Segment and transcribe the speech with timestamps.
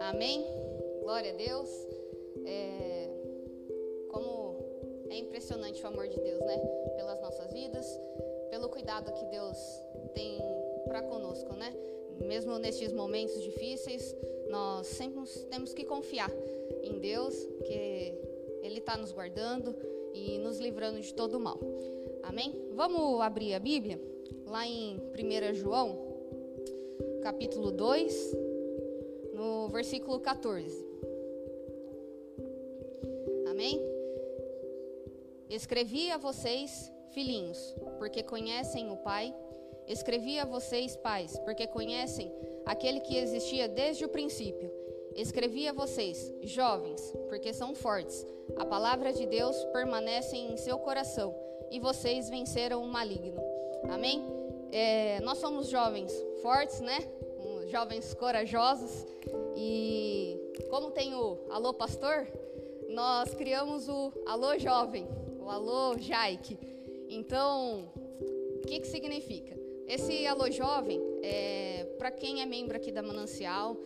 [0.00, 0.46] Amém?
[1.02, 1.68] Glória a Deus.
[2.46, 3.10] É,
[4.08, 4.56] como
[5.10, 6.58] é impressionante o amor de Deus, né?
[6.96, 7.86] Pelas nossas vidas,
[8.48, 9.58] pelo cuidado que Deus
[10.14, 10.40] tem
[10.86, 11.74] para conosco, né?
[12.20, 14.16] Mesmo nestes momentos difíceis,
[14.48, 16.30] nós sempre temos que confiar
[16.82, 18.14] em Deus, que
[18.62, 19.76] Ele está nos guardando
[20.14, 21.60] e nos livrando de todo o mal.
[22.22, 22.70] Amém?
[22.72, 24.15] Vamos abrir a Bíblia
[24.46, 25.96] lá em 1 João,
[27.22, 28.36] capítulo 2,
[29.34, 30.86] no versículo 14.
[33.48, 33.80] Amém?
[35.48, 39.34] Escrevi a vocês, filhinhos, porque conhecem o Pai.
[39.88, 42.32] Escrevi a vocês, pais, porque conhecem
[42.64, 44.70] aquele que existia desde o princípio.
[45.14, 48.26] Escrevi a vocês, jovens, porque são fortes.
[48.56, 51.34] A palavra de Deus permanece em seu coração
[51.70, 53.40] e vocês venceram o maligno.
[53.88, 54.22] Amém?
[54.72, 56.12] É, nós somos jovens
[56.42, 56.98] fortes, né?
[57.68, 59.06] Jovens corajosos.
[59.56, 60.36] E
[60.70, 62.26] como tem o Alô Pastor,
[62.88, 65.06] nós criamos o Alô Jovem,
[65.40, 66.58] o Alô Jaique.
[67.08, 69.56] Então, o que, que significa?
[69.86, 73.76] Esse Alô Jovem é para quem é membro aqui da Manancial.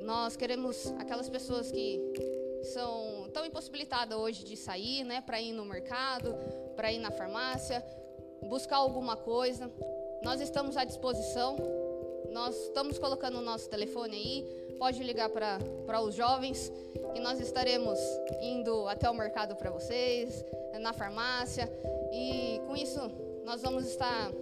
[0.00, 2.00] Nós queremos aquelas pessoas que
[2.64, 6.34] são tão impossibilitadas hoje de sair, né, para ir no mercado,
[6.74, 7.84] para ir na farmácia,
[8.48, 9.70] buscar alguma coisa.
[10.22, 11.56] Nós estamos à disposição.
[12.32, 14.76] Nós estamos colocando o nosso telefone aí.
[14.78, 16.72] Pode ligar para os jovens
[17.14, 17.98] e nós estaremos
[18.40, 20.44] indo até o mercado para vocês,
[20.80, 21.70] na farmácia.
[22.12, 23.00] E com isso
[23.44, 24.32] nós vamos estar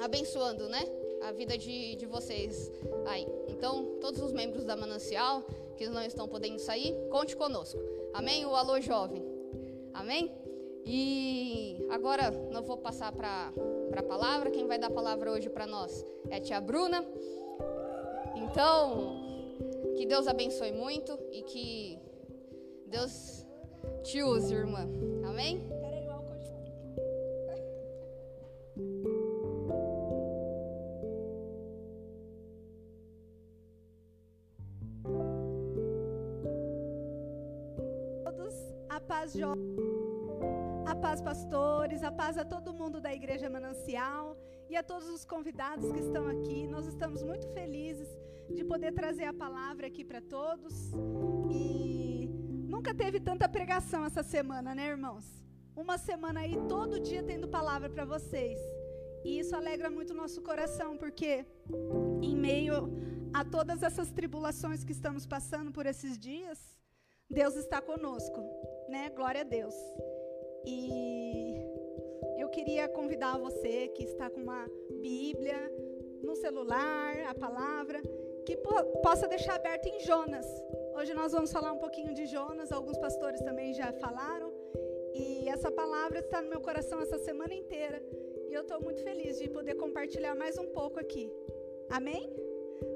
[0.00, 0.84] abençoando, né?
[1.22, 2.70] A vida de, de vocês
[3.06, 3.26] aí.
[3.48, 5.42] Então, todos os membros da Manancial
[5.76, 7.78] que não estão podendo sair, conte conosco.
[8.12, 8.44] Amém?
[8.46, 9.22] O Alô Jovem.
[9.92, 10.30] Amém?
[10.88, 13.52] E agora não vou passar para
[13.96, 14.52] a palavra.
[14.52, 17.04] Quem vai dar a palavra hoje para nós é a tia Bruna.
[18.36, 19.16] Então,
[19.96, 21.98] que Deus abençoe muito e que
[22.86, 23.44] Deus
[24.04, 24.86] te use, irmã.
[25.24, 25.68] Amém?
[38.24, 38.54] Todos,
[38.88, 39.85] a paz jovem.
[40.96, 44.34] A paz, pastores, a paz a todo mundo da Igreja Manancial
[44.70, 46.66] e a todos os convidados que estão aqui.
[46.66, 48.08] Nós estamos muito felizes
[48.48, 50.92] de poder trazer a palavra aqui para todos.
[51.50, 52.30] E
[52.66, 55.26] nunca teve tanta pregação essa semana, né, irmãos?
[55.76, 58.58] Uma semana aí, todo dia tendo palavra para vocês.
[59.22, 61.44] E isso alegra muito o nosso coração, porque
[62.22, 62.88] em meio
[63.34, 66.58] a todas essas tribulações que estamos passando por esses dias,
[67.28, 68.42] Deus está conosco,
[68.88, 69.10] né?
[69.10, 69.74] Glória a Deus.
[70.66, 71.54] E
[72.38, 74.68] eu queria convidar você que está com uma
[75.00, 75.72] Bíblia
[76.22, 78.02] no celular, a palavra,
[78.44, 80.46] que po possa deixar aberto em Jonas.
[80.98, 84.52] Hoje nós vamos falar um pouquinho de Jonas, alguns pastores também já falaram.
[85.14, 88.02] E essa palavra está no meu coração essa semana inteira.
[88.48, 91.30] E eu estou muito feliz de poder compartilhar mais um pouco aqui.
[91.88, 92.28] Amém?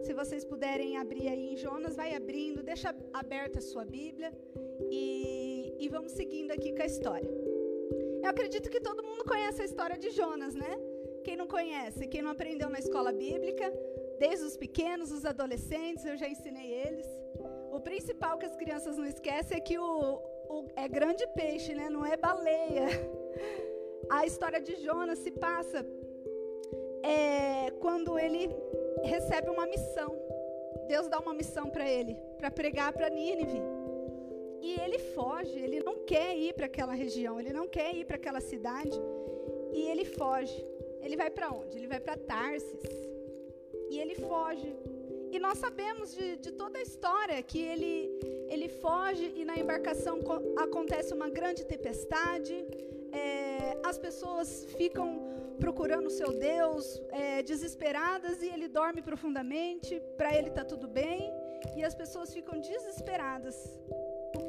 [0.02, 4.32] Se vocês puderem abrir aí em Jonas, vai abrindo, deixa aberta a sua Bíblia
[4.90, 7.49] e, e vamos seguindo aqui com a história.
[8.22, 10.78] Eu acredito que todo mundo conhece a história de Jonas, né?
[11.24, 13.72] Quem não conhece, quem não aprendeu na escola bíblica,
[14.18, 17.06] desde os pequenos, os adolescentes, eu já ensinei eles.
[17.72, 21.88] O principal que as crianças não esquecem é que o, o é grande peixe, né?
[21.88, 22.86] Não é baleia.
[24.10, 25.86] A história de Jonas se passa
[27.02, 28.50] é, quando ele
[29.04, 30.10] recebe uma missão.
[30.88, 33.79] Deus dá uma missão para ele, para pregar para Nínive.
[34.62, 38.16] E ele foge, ele não quer ir para aquela região, ele não quer ir para
[38.16, 38.98] aquela cidade.
[39.72, 40.64] E ele foge.
[41.02, 41.76] Ele vai para onde?
[41.78, 43.08] Ele vai para Tarsis.
[43.90, 44.76] E ele foge.
[45.32, 47.94] E nós sabemos de, de, toda a história que ele,
[48.48, 50.18] ele foge e na embarcação
[50.56, 52.54] acontece uma grande tempestade.
[53.12, 55.08] É, as pessoas ficam
[55.58, 60.02] procurando o seu Deus, é, desesperadas, e ele dorme profundamente.
[60.16, 61.32] Para ele está tudo bem.
[61.76, 63.56] E as pessoas ficam desesperadas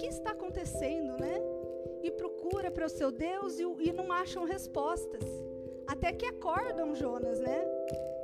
[0.01, 1.35] que está acontecendo, né?
[2.01, 5.23] E procura para o seu Deus e, e não acham respostas.
[5.85, 7.63] Até que acordam Jonas, né?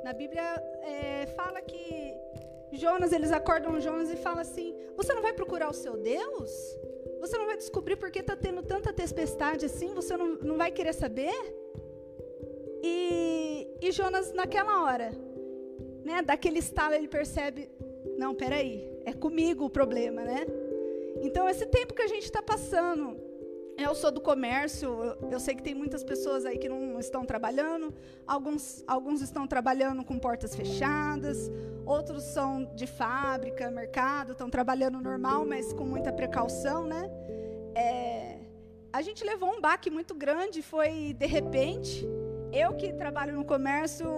[0.02, 0.42] Na Bíblia
[0.82, 2.16] é, fala que
[2.72, 6.50] Jonas, eles acordam Jonas e falam assim: Você não vai procurar o seu Deus?
[7.20, 9.94] Você não vai descobrir por que está tendo tanta tempestade assim?
[9.94, 11.36] Você não, não vai querer saber?
[12.82, 15.12] E, e Jonas, naquela hora,
[16.04, 17.70] né, daquele estalo, ele percebe:
[18.16, 20.44] Não, peraí, é comigo o problema, né?
[21.22, 23.16] Então, esse tempo que a gente está passando,
[23.78, 24.88] Eu sou do comércio,
[25.30, 27.94] eu, sei que tem muitas pessoas aí que não estão trabalhando,
[28.26, 31.48] alguns, alguns estão trabalhando com portas fechadas,
[31.86, 37.08] outros são de fábrica, mercado, estão trabalhando normal, mas com muita precaução, né?
[37.76, 38.40] É,
[38.92, 42.04] a gente levou um baque muito grande, foi de repente.
[42.52, 44.08] Eu que trabalho no comércio,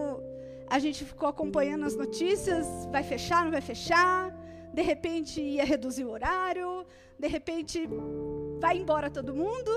[0.71, 4.40] a gente ficou acompanhando as notícias, vai fechar, não vai fechar.
[4.73, 6.87] De repente ia reduzir o horário,
[7.19, 7.89] de repente
[8.61, 9.71] vai embora todo mundo.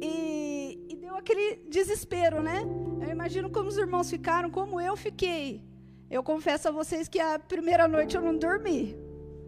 [0.00, 2.62] E, e deu aquele desespero, né?
[3.00, 5.62] Eu imagino como os irmãos ficaram, como eu fiquei.
[6.10, 8.96] Eu confesso a vocês que a primeira noite eu não dormi.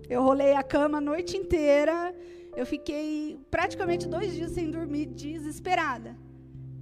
[0.08, 2.14] Eu rolei a cama a noite inteira.
[2.56, 6.16] Eu fiquei praticamente dois dias sem dormir, desesperada.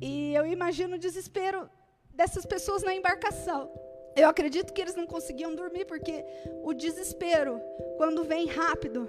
[0.00, 1.68] E eu imagino o desespero
[2.12, 3.70] dessas pessoas na embarcação.
[4.16, 6.24] Eu acredito que eles não conseguiam dormir porque
[6.62, 7.60] o desespero,
[7.96, 9.08] quando vem rápido,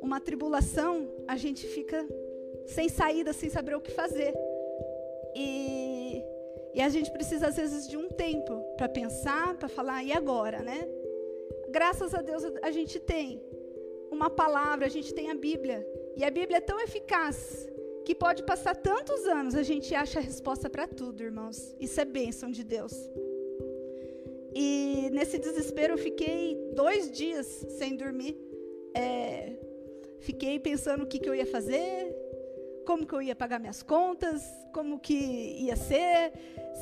[0.00, 2.04] uma tribulação, a gente fica
[2.66, 4.34] sem saída, sem saber o que fazer.
[5.34, 6.22] E,
[6.74, 10.60] e a gente precisa, às vezes, de um tempo para pensar, para falar, e agora,
[10.60, 10.88] né?
[11.70, 13.40] Graças a Deus a gente tem
[14.10, 15.86] uma palavra, a gente tem a Bíblia.
[16.16, 17.68] E a Bíblia é tão eficaz
[18.04, 21.74] que pode passar tantos anos, a gente acha a resposta para tudo, irmãos.
[21.78, 22.92] Isso é bênção de Deus.
[24.54, 27.46] E nesse desespero eu fiquei dois dias
[27.78, 28.36] sem dormir.
[28.94, 29.52] É,
[30.20, 32.14] fiquei pensando o que, que eu ia fazer,
[32.86, 36.32] como que eu ia pagar minhas contas, como que ia ser,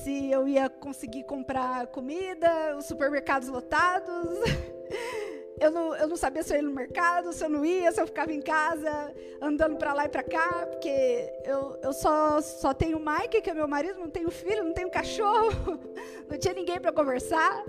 [0.03, 4.39] se eu ia conseguir comprar comida, os supermercados lotados.
[5.61, 8.01] Eu não, eu não sabia se eu ia no mercado, se eu não ia, se
[8.01, 12.73] eu ficava em casa, andando para lá e para cá, porque eu, eu só, só
[12.73, 15.79] tenho o Mike, que é meu marido, não tenho filho, não tenho cachorro,
[16.29, 17.63] não tinha ninguém para conversar.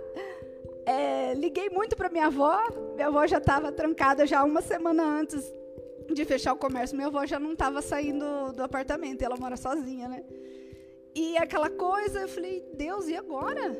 [0.86, 2.60] É, liguei muito para minha avó,
[2.96, 5.54] minha avó já estava trancada já uma semana antes
[6.14, 10.08] de fechar o comércio, minha avó já não estava saindo do apartamento, ela mora sozinha,
[10.08, 10.24] né?
[11.14, 13.78] E aquela coisa, eu falei, Deus, e agora?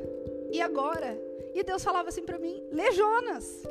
[0.52, 1.18] E agora?
[1.56, 3.64] E Deus falava assim para mim, lê Jonas.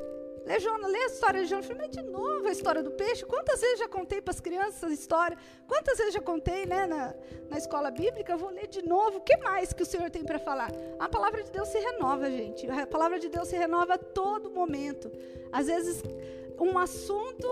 [0.58, 1.68] Jonas, lê a história de Jonas.
[1.68, 3.24] Eu falei, mas de novo a história do peixe?
[3.24, 5.36] Quantas vezes já contei para as crianças essa história?
[5.66, 7.14] Quantas vezes já contei né, na,
[7.48, 8.32] na escola bíblica?
[8.32, 9.18] Eu vou ler de novo.
[9.18, 10.70] O que mais que o Senhor tem para falar?
[10.98, 12.68] A palavra de Deus se renova, gente.
[12.70, 15.10] A palavra de Deus se renova a todo momento.
[15.52, 16.02] Às vezes,
[16.60, 17.46] um assunto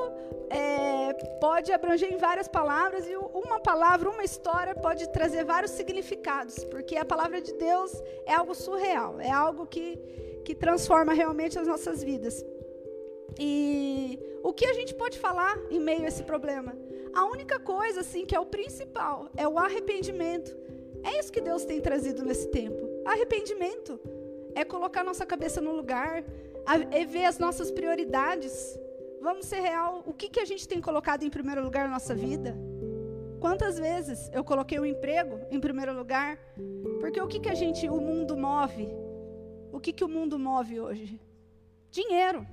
[0.50, 6.64] é, pode abranger em várias palavras e uma palavra, uma história pode trazer vários significados,
[6.64, 7.93] porque a palavra de Deus
[8.26, 9.96] é algo surreal, é algo que,
[10.44, 12.44] que transforma realmente as nossas vidas.
[13.38, 16.76] E o que a gente pode falar em meio a esse problema?
[17.14, 20.56] A única coisa, assim, que é o principal, é o arrependimento.
[21.02, 22.88] É isso que Deus tem trazido nesse tempo.
[23.05, 24.00] Arrependimento.
[24.55, 26.25] É colocar nossa cabeça no lugar,
[26.90, 28.79] é ver as nossas prioridades.
[29.20, 30.02] Vamos ser real.
[30.06, 32.56] O que, que a gente tem colocado em primeiro lugar na nossa vida?
[33.40, 36.38] Quantas vezes eu coloquei o emprego em primeiro lugar?
[37.00, 38.88] Porque o que, que a gente, o mundo move?
[39.73, 41.20] O que, que o mundo move hoje?
[41.90, 42.44] Dinheiro.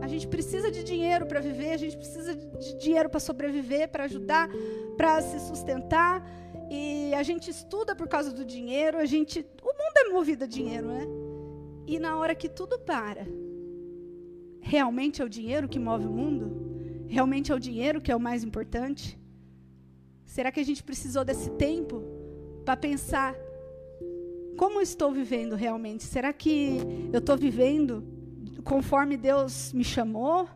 [0.00, 4.04] A gente precisa de dinheiro para viver, a gente precisa de dinheiro para sobreviver, para
[4.04, 4.48] ajudar,
[4.96, 6.24] para se sustentar.
[6.70, 10.46] E a gente estuda por causa do dinheiro, a gente, o mundo é movido a
[10.46, 11.06] dinheiro, né?
[11.86, 13.26] E na hora que tudo para,
[14.60, 16.46] realmente é o dinheiro que move o mundo?
[17.06, 19.18] Realmente é o dinheiro que é o mais importante?
[20.24, 22.02] Será que a gente precisou desse tempo
[22.64, 23.36] para pensar
[24.56, 26.04] como estou vivendo realmente?
[26.04, 26.78] Será que
[27.12, 28.04] eu estou vivendo
[28.64, 30.48] conforme Deus me chamou.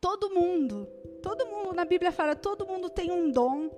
[0.00, 0.86] Todo mundo,
[1.22, 3.68] todo mundo, na Bíblia fala, todo mundo tem um dom,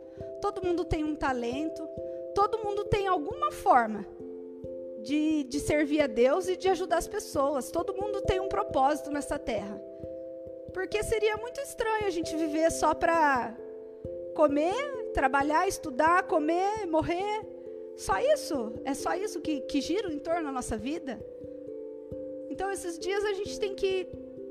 [0.40, 1.86] todo mundo tem um talento,
[2.34, 4.06] todo mundo tem alguma forma
[5.02, 7.70] de, de servir a Deus e de ajudar as pessoas.
[7.70, 9.80] Todo mundo tem um propósito nessa terra.
[10.72, 13.56] Porque seria muito estranho a gente viver só para
[14.34, 17.46] comer, trabalhar, estudar, comer, morrer.
[17.96, 18.74] Só isso?
[18.84, 21.18] É só isso que, que gira em torno da nossa vida?
[22.58, 24.08] Então, esses dias a gente tem que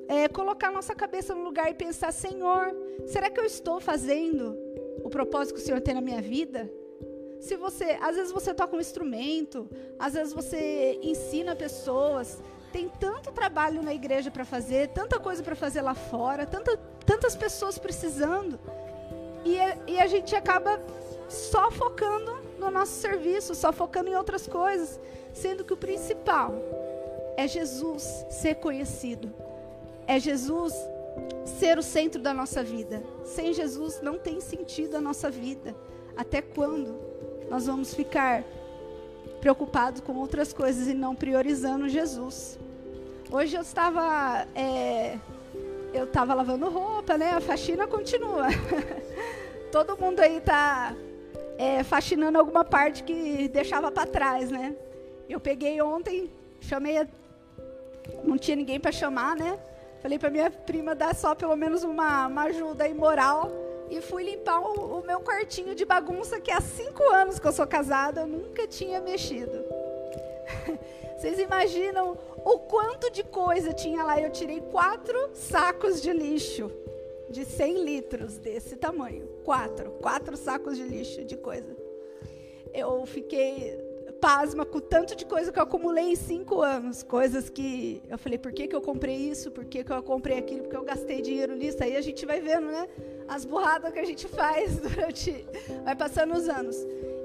[0.08, 2.74] é, colocar nossa cabeça no lugar e pensar: Senhor,
[3.06, 4.58] será que eu estou fazendo
[5.04, 6.72] o propósito que o Senhor tem na minha vida?
[7.42, 13.34] Se você, às vezes você toca um instrumento, às vezes você ensina pessoas, tem tanto
[13.34, 18.58] trabalho na igreja para fazer, tanta coisa para fazer lá fora, tanta, tantas pessoas precisando,
[19.44, 19.58] e,
[19.92, 20.80] e a gente acaba
[21.28, 24.98] só focando no nosso serviço, só focando em outras coisas,
[25.34, 26.54] sendo que o principal
[27.38, 29.32] é Jesus ser conhecido.
[30.08, 30.74] É Jesus
[31.46, 33.04] ser o centro da nossa vida.
[33.24, 35.76] Sem Jesus não tem sentido a nossa vida.
[36.18, 37.00] Até quando
[37.50, 38.44] nós vamos ficar
[39.40, 42.60] preocupados com outras coisas e não priorizando Jesus?
[43.32, 45.18] Hoje eu estava é,
[45.94, 47.32] eu estava lavando roupa, né?
[47.32, 48.48] A faxina continua.
[49.72, 50.96] todo mundo aí tá
[51.58, 54.76] é, faxinando alguma parte que deixava para trás, né?
[55.30, 57.06] Eu peguei ontem, chamei,
[58.24, 59.60] não tinha ninguém para chamar, né?
[60.02, 63.52] Falei para minha prima dar só pelo menos uma, uma ajuda aí moral
[63.90, 67.52] e fui limpar o, o, meu quartinho de bagunça que há cinco anos que eu
[67.52, 69.64] sou casada eu nunca tinha mexido.
[71.18, 74.20] Vocês imaginam o quanto de coisa tinha lá?
[74.22, 76.72] Eu tirei quatro sacos de lixo
[77.30, 79.28] de 100 litros desse tamanho.
[79.44, 79.92] Quatro.
[80.02, 81.76] Quatro sacos de lixo de coisa.
[82.74, 83.87] Eu fiquei
[84.20, 87.04] pasma com o tanto de coisa que eu acumulei em cinco anos.
[87.04, 89.52] Coisas que eu falei, por que, que eu comprei isso?
[89.52, 90.62] Por que, que eu comprei aquilo?
[90.64, 91.82] Porque eu gastei dinheiro nisso.
[91.82, 92.88] Aí a gente vai vendo, né?
[93.28, 95.46] As burradas que a gente faz durante.
[95.84, 96.76] Vai passando os anos.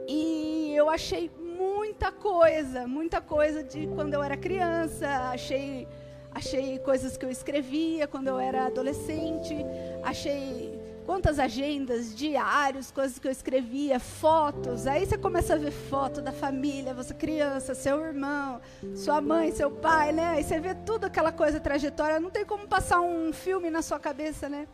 [0.08, 5.08] E eu achei muita coisa, muita coisa de quando eu era criança.
[5.32, 5.88] Achei
[6.34, 9.54] achei coisas que eu escrevia quando eu era adolescente,
[10.02, 14.86] achei quantas agendas, diários, coisas que eu escrevia, fotos.
[14.86, 18.60] Aí você começa a ver foto da família, você criança, seu irmão,
[18.94, 20.30] sua mãe, seu pai, né?
[20.30, 22.20] Aí você vê tudo aquela coisa, trajetória.
[22.20, 24.66] Não tem como passar um filme na sua cabeça, né?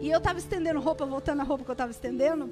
[0.00, 2.50] E eu estava estendendo roupa, voltando à roupa que eu estava estendendo,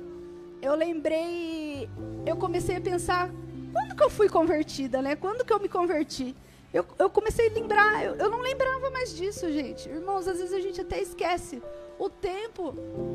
[0.62, 1.88] eu lembrei,
[2.27, 3.31] eu comecei a pensar,
[3.73, 5.17] quando que eu fui convertida, né?
[5.17, 6.37] Quando que eu me converti?
[6.73, 9.88] Eu, eu comecei a lembrar, eu, eu não lembrava mais disso, gente.
[9.88, 11.62] Irmãos, às vezes a gente até esquece
[11.99, 12.75] o tempo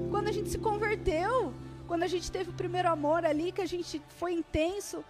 [0.10, 1.54] quando a gente se converteu,
[1.88, 5.04] quando a gente teve o primeiro amor ali, que a gente foi intenso.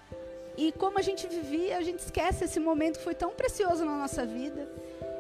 [0.56, 3.98] E como a gente vivia, a gente esquece esse momento que foi tão precioso na
[3.98, 4.70] nossa vida.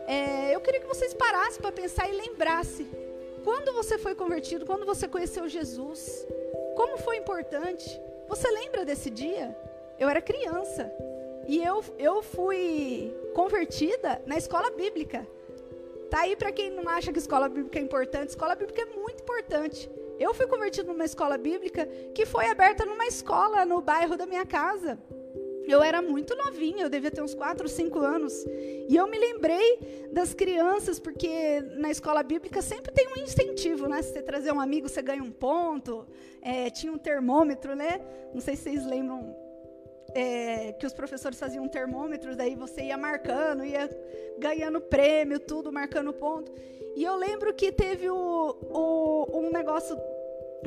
[0.07, 2.87] É, eu queria que vocês parassem para pensar e lembrassem.
[3.43, 6.25] Quando você foi convertido, quando você conheceu Jesus,
[6.75, 7.99] como foi importante?
[8.27, 9.57] Você lembra desse dia?
[9.99, 10.91] Eu era criança.
[11.47, 15.27] E eu, eu fui convertida na escola bíblica.
[16.13, 19.23] Tá aí para quem não acha que escola bíblica é importante, escola bíblica é muito
[19.23, 19.89] importante.
[20.19, 24.45] Eu fui convertida numa escola bíblica que foi aberta numa escola no bairro da minha
[24.45, 24.99] casa.
[25.67, 28.31] Eu era muito novinha, eu devia ter uns 4, 5 anos.
[28.87, 29.79] E eu me lembrei
[30.11, 33.99] das crianças, porque na escola bíblica sempre tem um incentivo, né?
[34.03, 36.05] Se você trazer um amigo, você ganha um ponto.
[36.43, 37.99] É, tinha um termômetro, né?
[38.31, 39.35] Não sei se vocês lembram
[40.13, 43.89] é, que os professores faziam termômetros, daí você ia marcando, ia
[44.37, 46.51] ganhando prêmio, tudo, marcando ponto.
[46.95, 49.97] E eu lembro que teve o, o, um negócio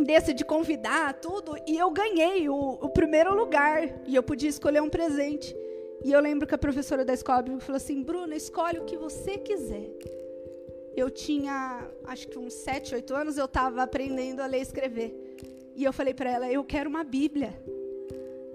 [0.05, 4.83] desse de convidar, tudo, e eu ganhei o, o, primeiro lugar, e eu podia escolher
[4.83, 5.57] um presente.
[6.05, 9.39] E eu lembro que a professora da escola falou assim, Bruna, escolhe o que você
[9.39, 9.89] quiser.
[10.95, 15.37] Eu tinha, acho que uns 7, 8 anos, eu estava aprendendo a ler e escrever.
[15.75, 17.55] E eu falei para ela, eu quero uma Bíblia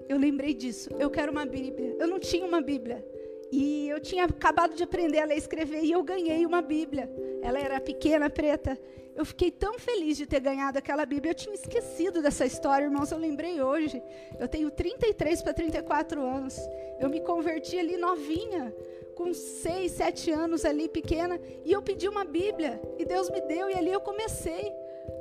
[0.08, 0.90] eu lembrei disso.
[0.98, 1.96] Eu quero uma Bíblia.
[1.98, 3.04] Eu não tinha uma Bíblia.
[3.52, 7.10] E eu tinha acabado de aprender a ler e escrever e eu ganhei uma Bíblia.
[7.42, 8.78] Ela era pequena, preta.
[9.14, 11.32] Eu fiquei tão feliz de ter ganhado aquela Bíblia.
[11.32, 13.12] Eu tinha esquecido dessa história, irmãos.
[13.12, 14.02] Eu lembrei hoje.
[14.40, 16.58] Eu tenho 33 para 34 anos.
[16.98, 18.74] Eu me converti ali novinha,
[19.14, 21.38] com 6, 7 anos ali, pequena.
[21.62, 22.80] E eu pedi uma Bíblia.
[22.98, 23.68] E Deus me deu.
[23.68, 24.72] E ali eu comecei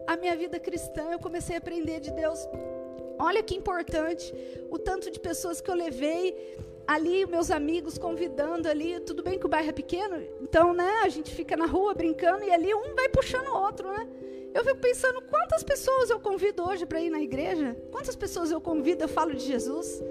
[0.08, 1.10] a minha vida cristã.
[1.12, 2.40] Eu comecei a aprender de Deus
[3.22, 4.34] Olha que importante
[4.72, 9.00] o tanto de pessoas que eu levei ali, meus amigos convidando ali.
[9.01, 12.44] Tudo bem que o bairro é pequeno, então, né, a gente fica na rua brincando
[12.44, 14.08] e ali um vai puxando o outro, né?
[14.54, 17.78] Eu fico pensando quantas pessoas eu convido hoje para ir na igreja?
[17.92, 20.04] Quantas pessoas eu convido, eu falo de Jesus?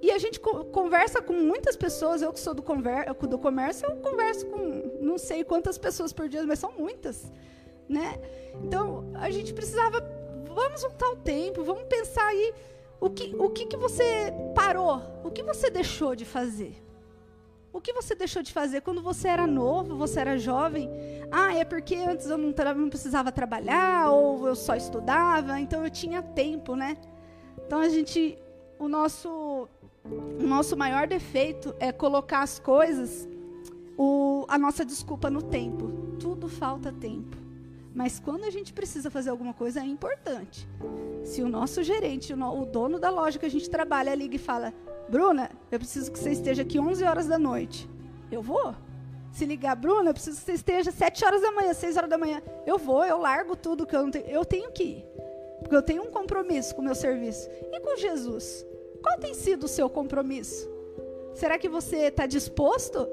[0.00, 2.22] E a gente conversa com muitas pessoas.
[2.22, 4.58] Eu que sou do, do comércio, eu converso com
[5.02, 7.30] não sei quantas pessoas por dia, mas são muitas,
[7.88, 8.18] né?
[8.64, 10.00] Então, a gente precisava
[10.58, 12.52] vamos voltar o tempo, vamos pensar aí
[13.00, 16.82] o que, o que, que você parou, o que você deixou de fazer.
[17.72, 20.90] O que você deixou de fazer quando você era novo, você era jovem?
[21.30, 25.90] Ah, é porque antes eu não, não precisava trabalhar, ou eu só estudava, então eu
[25.90, 26.96] tinha tempo, né?
[27.64, 28.36] Então a gente,
[28.78, 29.68] o nosso,
[30.04, 33.28] o nosso maior defeito é colocar as coisas,
[33.96, 35.92] o, a nossa desculpa no tempo.
[36.18, 37.47] Tudo falta tempo.
[37.94, 40.68] Mas quando a gente precisa fazer alguma coisa, é importante.
[41.24, 44.72] Se o nosso gerente, o dono da loja que a gente trabalha, liga e fala:
[45.08, 47.88] Bruna, eu preciso que você esteja aqui 11 horas da noite.
[48.30, 48.74] Eu vou.
[49.32, 52.18] Se ligar, Bruna, eu preciso que você esteja 7 horas da manhã, 6 horas da
[52.18, 52.42] manhã.
[52.66, 54.26] Eu vou, eu largo tudo que eu não tenho.
[54.26, 55.04] Eu tenho que ir.
[55.60, 57.48] Porque eu tenho um compromisso com o meu serviço.
[57.72, 58.66] E com Jesus?
[59.02, 60.68] Qual tem sido o seu compromisso?
[61.34, 63.08] Será que você está disposto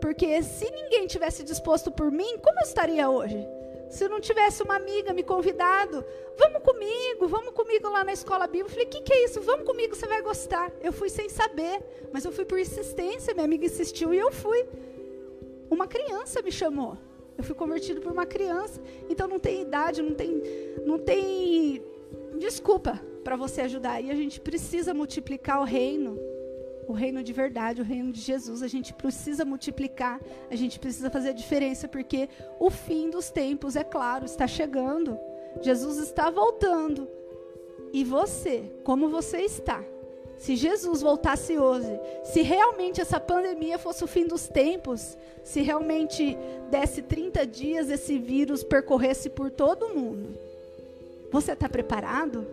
[0.00, 3.46] porque se ninguém tivesse disposto por mim, como eu estaria hoje?
[3.90, 6.04] Se não tivesse uma amiga me convidado,
[6.38, 8.68] vamos comigo, vamos comigo lá na escola bíblica.
[8.68, 9.40] Eu falei, o que, que é isso?
[9.40, 10.72] Vamos comigo, você vai gostar.
[10.80, 14.64] Eu fui sem saber, mas eu fui por insistência, minha amiga insistiu e eu fui.
[15.68, 16.96] Uma criança me chamou.
[17.36, 18.80] Eu fui convertido por uma criança.
[19.08, 20.40] Então não tem idade, não tem,
[20.86, 21.82] não tem
[22.38, 24.00] desculpa para você ajudar.
[24.00, 26.16] E a gente precisa multiplicar o reino.
[26.90, 28.64] O reino de verdade, o reino de Jesus.
[28.64, 30.20] A gente precisa multiplicar,
[30.50, 32.28] a gente precisa fazer a diferença, porque
[32.58, 35.16] o fim dos tempos, é claro, está chegando.
[35.62, 37.06] Jesus está voltando.
[37.92, 39.84] E você, como você está?
[40.36, 46.36] Se Jesus voltasse hoje, se realmente essa pandemia fosse o fim dos tempos, se realmente
[46.72, 50.36] desse 30 dias esse vírus percorresse por todo mundo,
[51.30, 52.44] você está preparado?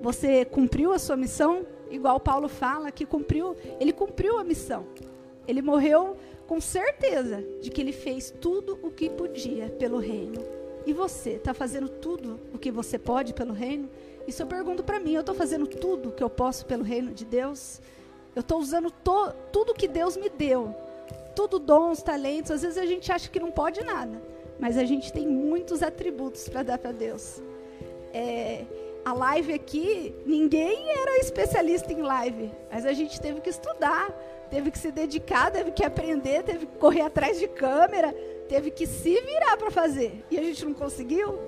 [0.00, 1.66] Você cumpriu a sua missão?
[1.90, 4.86] Igual Paulo fala que cumpriu, ele cumpriu a missão.
[5.46, 6.16] Ele morreu
[6.46, 10.40] com certeza de que ele fez tudo o que podia pelo reino.
[10.86, 13.88] E você está fazendo tudo o que você pode pelo reino?
[14.26, 17.24] Isso eu pergunto para mim, eu estou fazendo tudo que eu posso pelo reino de
[17.24, 17.80] Deus?
[18.34, 20.74] Eu estou usando to, tudo que Deus me deu,
[21.34, 22.50] tudo dons, talentos.
[22.50, 24.22] Às vezes a gente acha que não pode nada,
[24.58, 27.42] mas a gente tem muitos atributos para dar para Deus.
[28.12, 28.64] É,
[29.04, 34.10] a live aqui, ninguém era especialista em live, mas a gente teve que estudar,
[34.50, 38.12] teve que se dedicar, teve que aprender, teve que correr atrás de câmera,
[38.48, 40.24] teve que se virar para fazer.
[40.30, 41.38] E a gente não conseguiu.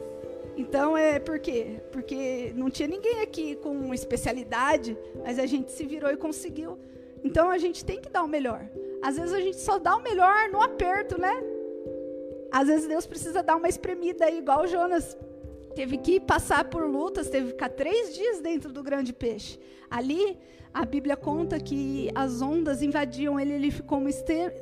[0.56, 1.80] Então é por quê?
[1.90, 6.78] Porque não tinha ninguém aqui com especialidade, mas a gente se virou e conseguiu.
[7.24, 8.68] Então a gente tem que dar o melhor.
[9.02, 11.42] Às vezes a gente só dá o melhor no aperto, né?
[12.50, 15.16] Às vezes Deus precisa dar uma espremida aí, igual o Jonas
[15.72, 19.58] teve que passar por lutas, teve que ficar três dias dentro do grande peixe.
[19.90, 20.38] Ali
[20.74, 24.00] a Bíblia conta que as ondas invadiam ele, ele ficou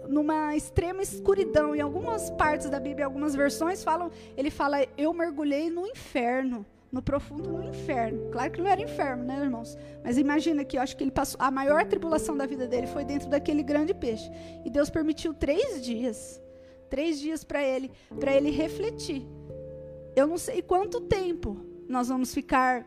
[0.09, 1.75] numa extrema escuridão.
[1.75, 7.00] Em algumas partes da Bíblia, algumas versões falam, ele fala: "Eu mergulhei no inferno, no
[7.00, 8.29] profundo no inferno".
[8.33, 9.79] Claro que não era inferno, né, irmãos?
[10.02, 13.05] Mas imagina que eu acho que ele passou a maior tribulação da vida dele foi
[13.05, 14.29] dentro daquele grande peixe.
[14.64, 16.43] E Deus permitiu três dias,
[16.88, 17.88] três dias para ele,
[18.19, 19.25] para ele refletir.
[20.14, 21.57] Eu não sei quanto tempo
[21.88, 22.87] nós vamos ficar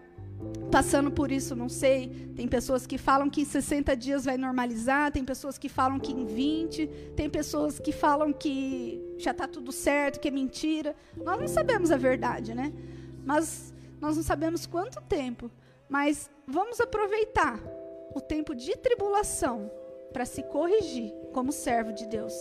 [0.72, 2.32] passando por isso, não sei.
[2.36, 6.12] Tem pessoas que falam que em 60 dias vai normalizar, tem pessoas que falam que
[6.12, 10.96] em 20, tem pessoas que falam que já está tudo certo, que é mentira.
[11.16, 12.74] Nós não sabemos a verdade, né?
[13.24, 15.50] Mas nós não sabemos quanto tempo.
[15.88, 17.60] Mas vamos aproveitar
[18.16, 19.72] o tempo de tribulação
[20.12, 22.34] para se corrigir como servo de Deus.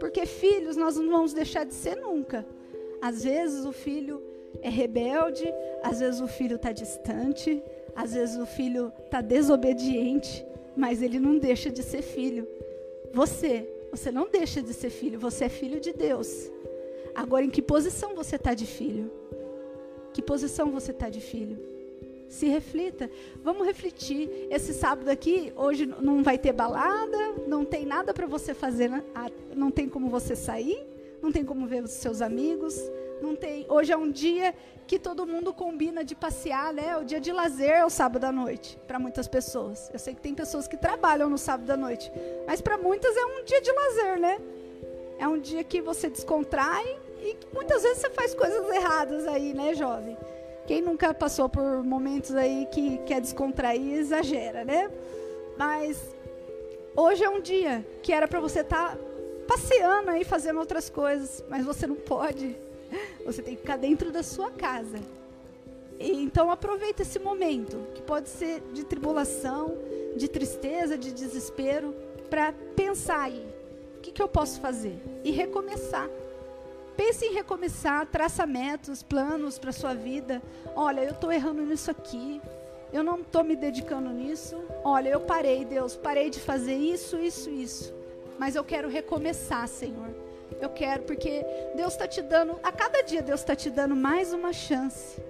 [0.00, 2.46] Porque filhos nós não vamos deixar de ser nunca.
[3.00, 4.22] Às vezes o filho
[4.62, 7.62] é rebelde, às vezes o filho está distante,
[7.94, 10.44] às vezes o filho está desobediente,
[10.76, 12.46] mas ele não deixa de ser filho.
[13.12, 16.50] Você, você não deixa de ser filho, você é filho de Deus.
[17.14, 19.10] Agora, em que posição você está de filho?
[20.12, 21.58] Que posição você está de filho?
[22.28, 23.08] Se reflita.
[23.42, 24.28] Vamos refletir.
[24.50, 27.16] Esse sábado aqui, hoje não vai ter balada,
[27.46, 28.90] não tem nada para você fazer,
[29.54, 30.86] não tem como você sair,
[31.22, 32.78] não tem como ver os seus amigos,
[33.20, 33.66] não tem.
[33.68, 34.54] Hoje é um dia
[34.86, 36.96] que todo mundo combina de passear, né?
[36.96, 39.90] O dia de lazer é o sábado à noite, para muitas pessoas.
[39.92, 42.10] Eu sei que tem pessoas que trabalham no sábado à noite,
[42.46, 44.38] mas para muitas é um dia de lazer, né?
[45.18, 46.84] É um dia que você descontrai
[47.20, 50.16] e muitas vezes você faz coisas erradas aí, né, jovem?
[50.66, 54.90] Quem nunca passou por momentos aí que quer descontrair, exagera, né?
[55.56, 56.14] Mas
[56.94, 58.98] hoje é um dia que era para você estar tá
[59.48, 62.56] passeando aí, fazendo outras coisas, mas você não pode
[63.24, 64.98] você tem que ficar dentro da sua casa.
[65.98, 69.76] Então aproveita esse momento, que pode ser de tribulação,
[70.16, 71.94] de tristeza, de desespero,
[72.28, 73.46] para pensar aí,
[73.96, 75.00] o que, que eu posso fazer?
[75.24, 76.08] E recomeçar.
[76.96, 80.42] Pense em recomeçar, traça metas, planos para sua vida.
[80.74, 82.40] Olha, eu estou errando nisso aqui.
[82.92, 84.56] Eu não estou me dedicando nisso.
[84.82, 87.94] Olha, eu parei, Deus, parei de fazer isso, isso, isso.
[88.38, 90.25] Mas eu quero recomeçar, Senhor.
[90.60, 94.32] Eu quero, porque Deus está te dando, a cada dia Deus está te dando mais
[94.32, 95.20] uma chance.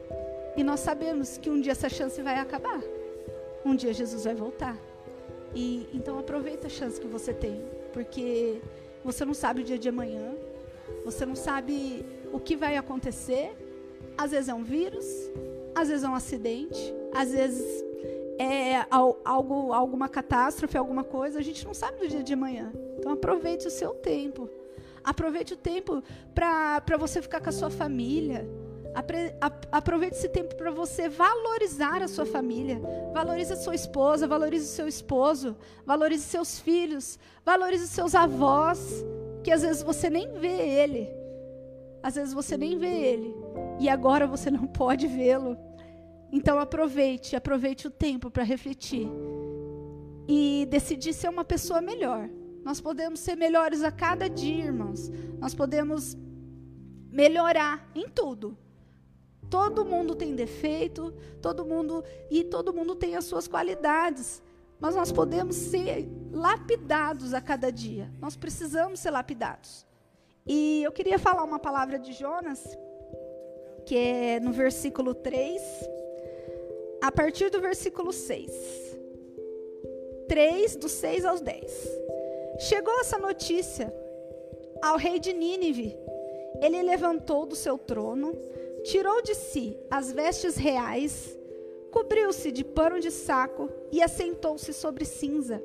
[0.56, 2.80] E nós sabemos que um dia essa chance vai acabar.
[3.64, 4.76] Um dia Jesus vai voltar.
[5.54, 8.60] E então aproveita a chance que você tem, porque
[9.04, 10.34] você não sabe o dia de amanhã,
[11.04, 13.56] você não sabe o que vai acontecer.
[14.16, 15.06] Às vezes é um vírus,
[15.74, 17.84] às vezes é um acidente, às vezes
[18.38, 21.38] é algo, alguma catástrofe, alguma coisa.
[21.38, 22.72] A gente não sabe do dia de amanhã.
[22.98, 24.48] Então aproveite o seu tempo.
[25.06, 26.02] Aproveite o tempo
[26.34, 28.44] para você ficar com a sua família.
[29.70, 32.80] Aproveite esse tempo para você valorizar a sua família.
[33.14, 39.04] Valorize a sua esposa, valorize o seu esposo, valorize seus filhos, valorize seus avós,
[39.44, 41.08] que às vezes você nem vê ele.
[42.02, 43.32] Às vezes você nem vê ele.
[43.78, 45.56] E agora você não pode vê-lo.
[46.32, 49.08] Então aproveite, aproveite o tempo para refletir
[50.26, 52.28] e decidir ser uma pessoa melhor.
[52.66, 55.08] Nós podemos ser melhores a cada dia, irmãos.
[55.38, 56.16] Nós podemos
[57.12, 58.58] melhorar em tudo.
[59.48, 64.42] Todo mundo tem defeito, todo mundo e todo mundo tem as suas qualidades,
[64.80, 68.12] mas nós podemos ser lapidados a cada dia.
[68.18, 69.86] Nós precisamos ser lapidados.
[70.44, 72.64] E eu queria falar uma palavra de Jonas,
[73.86, 75.62] que é no versículo 3,
[77.00, 78.50] a partir do versículo 6.
[80.26, 82.25] 3, do 6 aos 10.
[82.58, 83.92] Chegou essa notícia
[84.82, 85.94] ao rei de Nínive.
[86.62, 88.34] Ele levantou do seu trono,
[88.82, 91.36] tirou de si as vestes reais,
[91.90, 95.62] cobriu-se de pano de saco e assentou-se sobre cinza.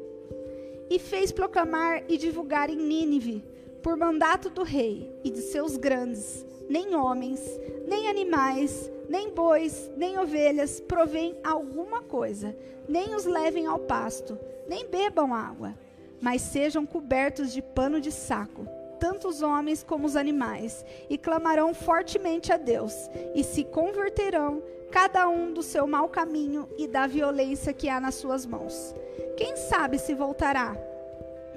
[0.90, 3.42] E fez proclamar e divulgar em Nínive,
[3.82, 7.42] por mandato do rei e de seus grandes, nem homens,
[7.88, 12.56] nem animais, nem bois, nem ovelhas provém alguma coisa,
[12.88, 15.74] nem os levem ao pasto, nem bebam água,
[16.22, 18.68] mas sejam cobertos de pano de saco
[19.02, 22.94] tanto os homens como os animais, e clamarão fortemente a Deus,
[23.34, 28.14] e se converterão, cada um do seu mau caminho e da violência que há nas
[28.14, 28.94] suas mãos.
[29.36, 30.78] Quem sabe se voltará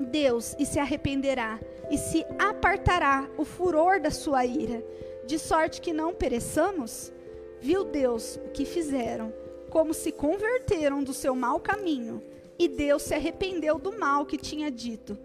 [0.01, 4.83] Deus e se arrependerá, e se apartará o furor da sua ira,
[5.27, 7.13] de sorte que não pereçamos?
[7.61, 9.31] Viu Deus o que fizeram,
[9.69, 12.23] como se converteram do seu mau caminho,
[12.59, 15.19] e Deus se arrependeu do mal que tinha dito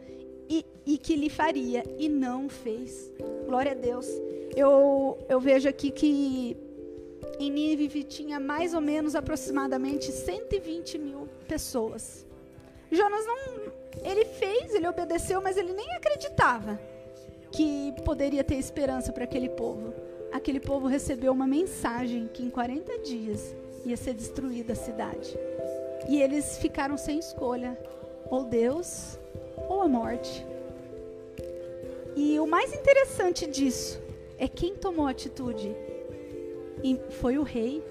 [0.49, 3.11] e, e que lhe faria, e não fez.
[3.45, 4.07] Glória a Deus.
[4.55, 6.57] Eu, eu vejo aqui que
[7.39, 12.25] em Nínive tinha mais ou menos aproximadamente 120 mil pessoas.
[12.91, 13.71] Jonas não.
[14.03, 16.79] Ele fez, ele obedeceu, mas ele nem acreditava
[17.51, 19.93] que poderia ter esperança para aquele povo.
[20.31, 25.37] Aquele povo recebeu uma mensagem que em 40 dias ia ser destruída a cidade.
[26.07, 27.77] E eles ficaram sem escolha.
[28.29, 29.19] Ou Deus
[29.67, 30.45] ou a morte.
[32.15, 34.01] E o mais interessante disso
[34.37, 35.75] é quem tomou atitude.
[36.83, 37.83] E foi o rei.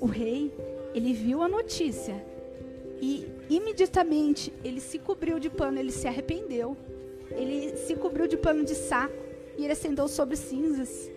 [0.00, 0.52] O rei,
[0.94, 2.22] ele viu a notícia
[3.00, 6.76] e imediatamente ele se cobriu de pano, ele se arrependeu.
[7.30, 9.14] Ele se cobriu de pano de saco
[9.56, 11.10] e ele assentou sobre cinzas.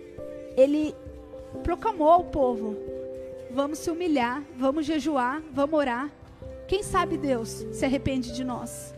[0.56, 0.94] Ele
[1.62, 2.76] proclamou ao povo:
[3.56, 6.10] vamos se humilhar, vamos jejuar, vamos orar.
[6.68, 8.94] Quem sabe Deus se arrepende de nós.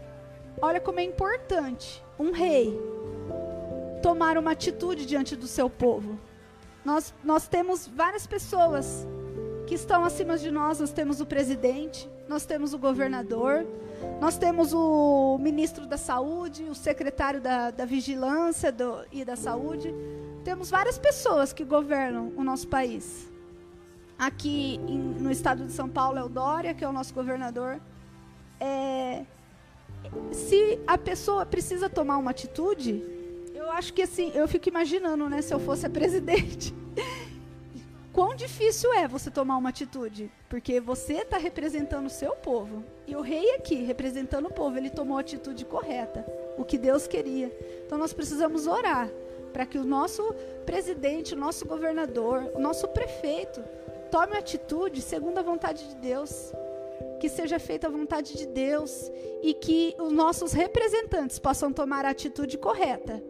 [0.61, 2.77] Olha como é importante um rei
[4.03, 6.19] tomar uma atitude diante do seu povo.
[6.85, 9.07] Nós, nós temos várias pessoas
[9.65, 10.81] que estão acima de nós.
[10.81, 13.65] Nós temos o presidente, nós temos o governador,
[14.21, 19.95] nós temos o ministro da saúde, o secretário da, da vigilância do, e da saúde.
[20.43, 23.31] Temos várias pessoas que governam o nosso país.
[24.19, 27.81] Aqui em, no estado de São Paulo é o Dória, que é o nosso governador.
[28.59, 29.25] É,
[30.33, 33.01] se a pessoa precisa tomar uma atitude,
[33.55, 36.75] eu acho que assim, eu fico imaginando, né, se eu fosse a presidente.
[38.13, 40.29] Quão difícil é você tomar uma atitude?
[40.49, 42.83] Porque você está representando o seu povo.
[43.07, 46.27] E o rei aqui, representando o povo, ele tomou a atitude correta,
[46.57, 47.57] o que Deus queria.
[47.87, 49.09] Então nós precisamos orar
[49.53, 50.35] para que o nosso
[50.67, 53.63] presidente, o nosso governador, o nosso prefeito
[54.11, 56.53] tome atitude segundo a vontade de Deus
[57.19, 59.11] que seja feita a vontade de Deus
[59.43, 63.23] e que os nossos representantes possam tomar a atitude correta.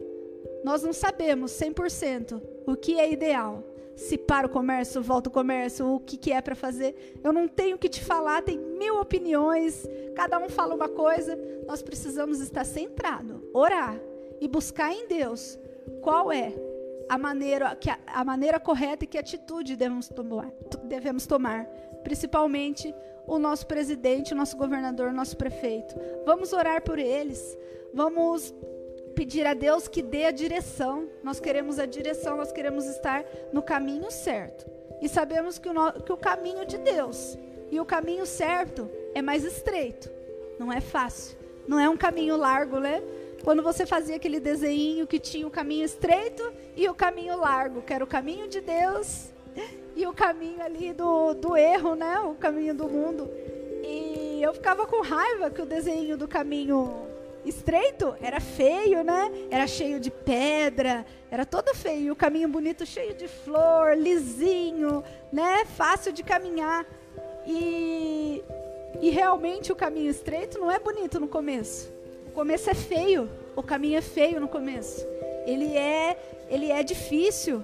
[0.63, 3.65] Nós não sabemos 100% o que é ideal.
[3.97, 7.19] Se para o comércio, volta o comércio, o que, que é para fazer.
[7.25, 11.37] Eu não tenho que te falar, tem mil opiniões, cada um fala uma coisa.
[11.67, 13.99] Nós precisamos estar centrado, orar
[14.41, 15.59] e buscar em Deus
[16.01, 16.53] qual é
[17.09, 20.51] a maneira, que a, a maneira correta e que atitude devemos tomar,
[20.85, 21.65] devemos tomar
[22.03, 22.95] principalmente
[23.27, 25.95] o nosso presidente, o nosso governador, o nosso prefeito.
[26.25, 27.59] Vamos orar por eles.
[27.93, 28.55] Vamos
[29.15, 31.09] pedir a Deus que dê a direção.
[31.23, 34.67] Nós queremos a direção, nós queremos estar no caminho certo.
[35.03, 37.39] E sabemos que o, no, que o caminho de Deus
[37.71, 40.11] e o caminho certo é mais estreito.
[40.59, 41.37] Não é fácil.
[41.67, 43.03] Não é um caminho largo, né?
[43.45, 46.43] Quando você fazia aquele desenho que tinha o caminho estreito
[46.79, 49.31] e o caminho largo, que era o caminho de Deus
[49.97, 52.21] e o caminho ali do, do erro, né?
[52.21, 53.29] O caminho do mundo.
[53.83, 57.09] E eu ficava com raiva que o desenho do caminho
[57.45, 59.29] estreito era feio, né?
[59.51, 62.01] Era cheio de pedra, era todo feio.
[62.01, 65.65] E o caminho bonito cheio de flor, lisinho, né?
[65.65, 66.87] Fácil de caminhar.
[67.45, 68.45] E,
[69.01, 71.93] e realmente o caminho estreito não é bonito no começo.
[72.29, 73.29] O começo é feio.
[73.57, 75.05] O caminho é feio no começo.
[75.45, 76.17] Ele é,
[76.49, 77.63] ele é difícil.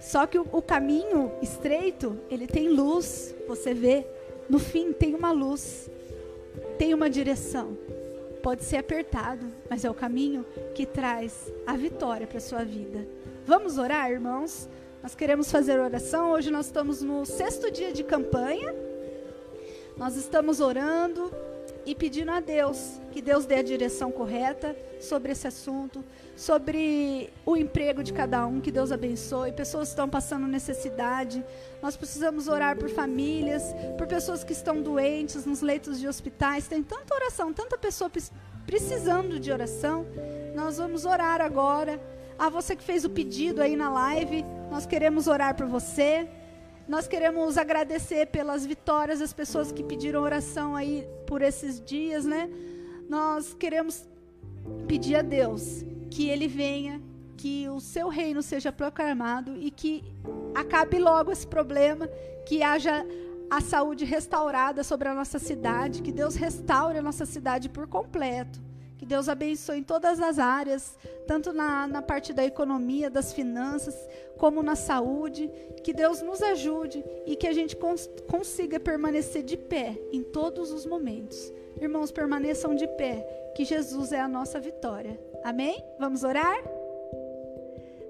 [0.00, 4.06] Só que o, o caminho estreito, ele tem luz, você vê.
[4.48, 5.90] No fim tem uma luz,
[6.78, 7.76] tem uma direção.
[8.42, 13.06] Pode ser apertado, mas é o caminho que traz a vitória para sua vida.
[13.44, 14.68] Vamos orar, irmãos?
[15.02, 16.30] Nós queremos fazer oração.
[16.30, 18.74] Hoje nós estamos no sexto dia de campanha.
[19.96, 21.32] Nós estamos orando
[21.84, 26.04] e pedindo a Deus que Deus dê a direção correta sobre esse assunto,
[26.36, 29.52] sobre o emprego de cada um, que Deus abençoe.
[29.52, 31.44] Pessoas estão passando necessidade.
[31.82, 33.62] Nós precisamos orar por famílias,
[33.96, 36.66] por pessoas que estão doentes nos leitos de hospitais.
[36.66, 38.10] Tem tanta oração, tanta pessoa
[38.66, 40.06] precisando de oração.
[40.54, 42.00] Nós vamos orar agora.
[42.38, 46.28] A você que fez o pedido aí na live, nós queremos orar por você.
[46.86, 52.48] Nós queremos agradecer pelas vitórias das pessoas que pediram oração aí por esses dias, né?
[53.08, 54.06] Nós queremos
[54.86, 57.00] pedir a Deus que Ele venha,
[57.36, 60.02] que o seu reino seja proclamado e que
[60.54, 62.08] acabe logo esse problema,
[62.46, 63.06] que haja
[63.50, 68.60] a saúde restaurada sobre a nossa cidade, que Deus restaure a nossa cidade por completo.
[68.98, 73.94] Que Deus abençoe em todas as áreas, tanto na, na parte da economia, das finanças,
[74.38, 75.50] como na saúde.
[75.84, 80.72] Que Deus nos ajude e que a gente cons consiga permanecer de pé em todos
[80.72, 81.52] os momentos.
[81.80, 85.18] Irmãos, permaneçam de pé, que Jesus é a nossa vitória.
[85.44, 85.84] Amém?
[85.98, 86.56] Vamos orar?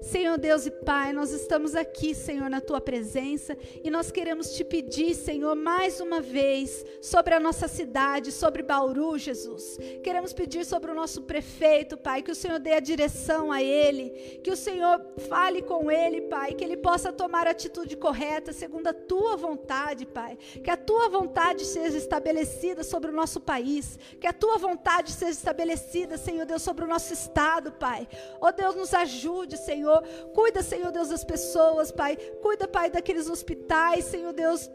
[0.01, 4.63] Senhor Deus e Pai, nós estamos aqui, Senhor, na tua presença e nós queremos te
[4.63, 9.77] pedir, Senhor, mais uma vez sobre a nossa cidade, sobre Bauru, Jesus.
[10.03, 14.39] Queremos pedir sobre o nosso prefeito, Pai, que o Senhor dê a direção a ele,
[14.43, 18.87] que o Senhor fale com ele, Pai, que ele possa tomar a atitude correta segundo
[18.87, 20.37] a tua vontade, Pai.
[20.63, 25.31] Que a tua vontade seja estabelecida sobre o nosso país, que a tua vontade seja
[25.31, 28.07] estabelecida, Senhor Deus, sobre o nosso estado, Pai.
[28.39, 30.03] Oh Deus, nos ajude, Senhor Senhor.
[30.33, 32.17] Cuida, Senhor Deus, das pessoas, Pai.
[32.41, 34.69] Cuida, Pai, daqueles hospitais, Senhor Deus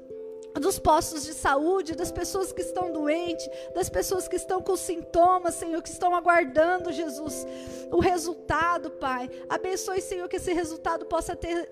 [0.61, 5.55] dos postos de saúde, das pessoas que estão doentes, das pessoas que estão com sintomas,
[5.55, 7.47] Senhor, que estão aguardando, Jesus,
[7.91, 9.31] o resultado, Pai.
[9.49, 11.71] Abençoe, Senhor, que esse resultado possa ter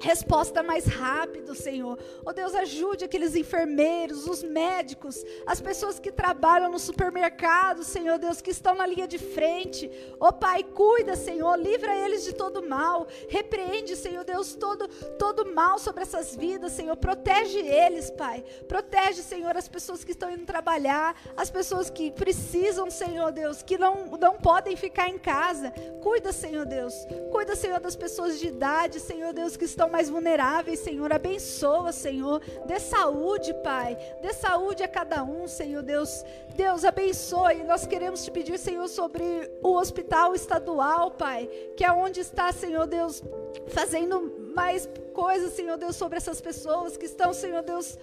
[0.00, 1.98] resposta mais rápido, Senhor.
[2.24, 8.40] Oh Deus, ajude aqueles enfermeiros, os médicos, as pessoas que trabalham no supermercado, Senhor Deus,
[8.40, 9.90] que estão na linha de frente.
[10.18, 13.06] Oh Pai, cuida, Senhor, livra eles de todo mal.
[13.28, 16.96] Repreende, Senhor Deus, todo todo mal sobre essas vidas, Senhor.
[16.96, 18.42] Protege eles, Pai.
[18.66, 23.76] Protege, Senhor, as pessoas que estão indo trabalhar, as pessoas que precisam, Senhor Deus, que
[23.76, 25.72] não não podem ficar em casa.
[26.02, 26.94] Cuida, Senhor Deus.
[27.30, 31.12] Cuida, Senhor, das pessoas de idade, Senhor Deus, que estão mais vulneráveis, Senhor.
[31.12, 32.40] Abençoa, Senhor.
[32.66, 33.96] Dê saúde, Pai.
[34.22, 36.24] Dê saúde a cada um, Senhor Deus.
[36.54, 37.62] Deus abençoe.
[37.64, 42.86] Nós queremos te pedir, Senhor, sobre o hospital estadual, Pai, que é onde está, Senhor
[42.86, 43.22] Deus,
[43.68, 47.98] fazendo mais coisas, Senhor Deus, sobre essas pessoas que estão, Senhor Deus,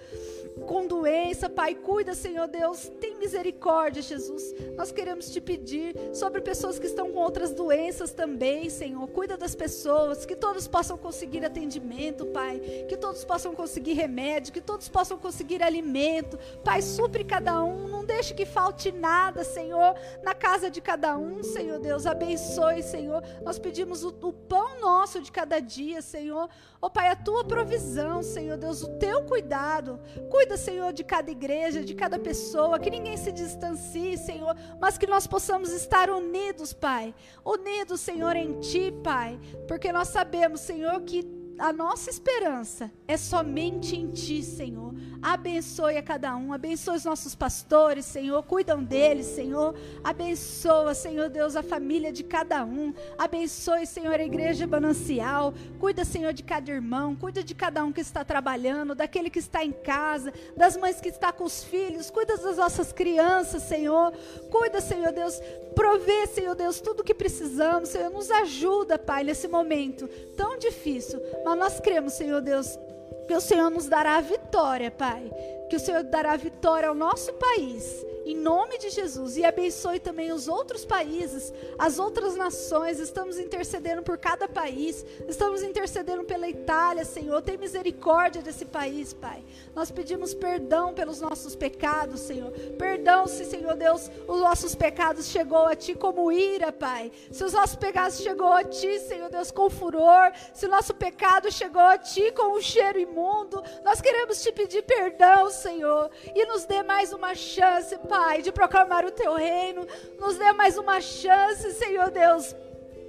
[0.66, 4.54] com doença, Pai, cuida, Senhor Deus, tem misericórdia, Jesus.
[4.76, 9.06] Nós queremos te pedir sobre pessoas que estão com outras doenças também, Senhor.
[9.08, 14.60] Cuida das pessoas, que todos possam conseguir atendimento, Pai, que todos possam conseguir remédio, que
[14.60, 16.38] todos possam conseguir alimento.
[16.64, 19.94] Pai, supre cada um, deixe que falte nada, Senhor,
[20.24, 22.06] na casa de cada um, Senhor Deus.
[22.06, 23.22] Abençoe, Senhor.
[23.44, 26.48] Nós pedimos o, o pão nosso de cada dia, Senhor.
[26.80, 30.00] Oh, Pai, a tua provisão, Senhor Deus, o teu cuidado.
[30.30, 34.96] Cuida Cuida, Senhor, de cada igreja, de cada pessoa, que ninguém se distancie, Senhor, mas
[34.96, 37.14] que nós possamos estar unidos, Pai.
[37.44, 43.96] Unidos, Senhor, em Ti, Pai, porque nós sabemos, Senhor, que a nossa esperança é somente
[43.96, 44.94] em Ti, Senhor.
[45.20, 48.42] Abençoe a cada um, abençoe os nossos pastores, Senhor.
[48.44, 49.74] Cuidam deles, Senhor.
[50.04, 52.94] Abençoa, Senhor Deus, a família de cada um.
[53.18, 55.52] Abençoe, Senhor, a igreja manancial.
[55.80, 57.16] Cuida, Senhor, de cada irmão.
[57.16, 61.08] Cuida de cada um que está trabalhando, daquele que está em casa, das mães que
[61.08, 62.10] estão com os filhos.
[62.10, 64.12] Cuida das nossas crianças, Senhor.
[64.50, 65.40] Cuida, Senhor Deus.
[65.74, 67.88] Provê, Senhor Deus, tudo o que precisamos.
[67.88, 71.20] Senhor, nos ajuda, Pai, nesse momento tão difícil.
[71.48, 72.78] Mas nós cremos, Senhor Deus,
[73.26, 75.30] que o Senhor nos dará a vitória, Pai.
[75.70, 79.98] Que o Senhor dará a vitória ao nosso país em nome de Jesus, e abençoe
[79.98, 83.00] também os outros países, as outras nações.
[83.00, 87.40] Estamos intercedendo por cada país, estamos intercedendo pela Itália, Senhor.
[87.40, 89.42] Tem misericórdia desse país, Pai.
[89.74, 92.50] Nós pedimos perdão pelos nossos pecados, Senhor.
[92.76, 97.10] Perdão se, Senhor Deus, os nossos pecados chegou a Ti como ira, Pai.
[97.32, 100.32] Se os nossos pecados chegou a Ti, Senhor Deus, com furor.
[100.52, 104.82] Se o nosso pecado chegou a Ti com um cheiro imundo, nós queremos Te pedir
[104.82, 106.10] perdão, Senhor.
[106.34, 109.86] E nos dê mais uma chance, Pai Pai, de proclamar o teu reino.
[110.18, 112.52] Nos dê mais uma chance, Senhor Deus,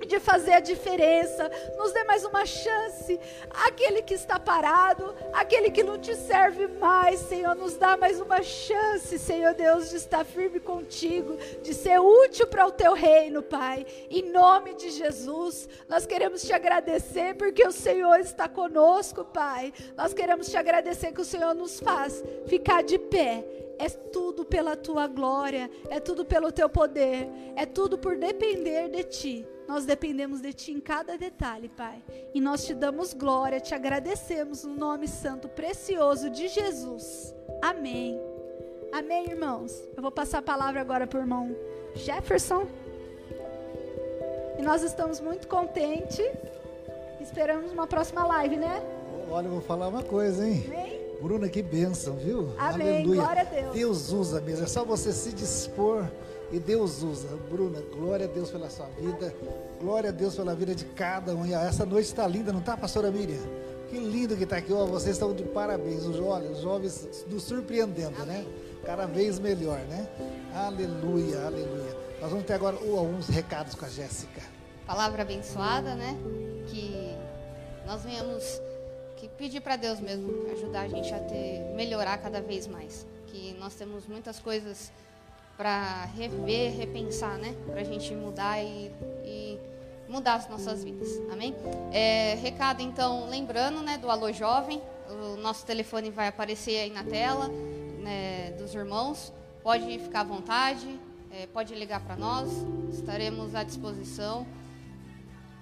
[0.05, 1.49] de fazer a diferença.
[1.75, 3.19] Nos dê mais uma chance.
[3.65, 8.43] Aquele que está parado, aquele que não te serve mais, Senhor, nos dá mais uma
[8.43, 13.87] chance, Senhor Deus, de estar firme contigo, de ser útil para o teu reino, Pai.
[14.11, 19.73] Em nome de Jesus, nós queremos te agradecer porque o Senhor está conosco, Pai.
[19.97, 24.75] Nós queremos te agradecer que o Senhor nos faz ficar de pé é tudo pela
[24.75, 29.47] tua glória, é tudo pelo teu poder, é tudo por depender de ti.
[29.69, 32.01] Nós dependemos de Ti em cada detalhe, Pai.
[32.33, 37.35] E nós te damos glória, te agradecemos no nome santo, precioso de Jesus.
[37.61, 38.19] Amém.
[38.91, 39.71] Amém, irmãos.
[39.95, 41.55] Eu vou passar a palavra agora para o irmão
[41.93, 42.65] Jefferson.
[44.57, 46.19] E nós estamos muito contentes.
[47.21, 48.81] Esperamos uma próxima live, né?
[49.29, 50.63] Olha, eu vou falar uma coisa, hein?
[50.65, 50.88] Amém.
[51.21, 52.53] Bruna, que bênção, viu?
[52.57, 52.97] Amém.
[52.97, 53.21] Aleluia.
[53.21, 53.73] Glória a Deus.
[53.73, 54.63] Deus usa mesmo.
[54.63, 56.05] É só você se dispor
[56.51, 57.27] e Deus usa.
[57.49, 59.33] Bruna, glória a Deus pela sua vida.
[59.81, 61.45] Glória a Deus pela vida de cada um.
[61.45, 63.43] E essa noite está linda, não está, pastora Miriam?
[63.89, 64.71] Que lindo que está aqui.
[64.71, 66.05] Oh, vocês estão de parabéns.
[66.05, 68.45] Os jovens, os jovens nos surpreendendo, né?
[68.85, 70.07] Cada vez melhor, né?
[70.55, 71.97] Aleluia, aleluia.
[72.21, 74.41] Nós vamos ter agora oh, alguns recados com a Jéssica.
[74.85, 76.17] Palavra abençoada, né?
[76.67, 77.13] Que
[77.85, 78.61] nós venhamos
[79.19, 83.05] que pedir para Deus mesmo ajudar a gente a ter melhorar cada vez mais.
[83.27, 84.91] Que nós temos muitas coisas
[85.57, 87.53] para rever, repensar, né?
[87.65, 88.91] Para a gente mudar e,
[89.25, 89.59] e,
[90.07, 91.09] mudar as nossas vidas.
[91.31, 91.53] Amém?
[91.91, 94.81] É, recado, então, lembrando, né, do Alô Jovem.
[95.09, 97.49] O nosso telefone vai aparecer aí na tela,
[97.99, 99.33] né, dos irmãos.
[99.61, 102.49] Pode ficar à vontade, é, pode ligar para nós.
[102.93, 104.47] Estaremos à disposição.